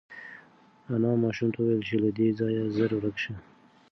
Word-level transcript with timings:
انا 0.93 1.09
ماشوم 1.23 1.49
ته 1.53 1.57
وویل 1.61 1.81
چې 1.89 1.95
له 2.03 2.09
دې 2.17 2.27
ځایه 2.39 2.63
زر 2.75 2.91
ورک 2.95 3.15
شه. 3.23 3.33